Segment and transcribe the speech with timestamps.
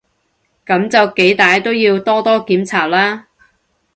[0.65, 3.27] 噉就幾歹都要多多檢查啦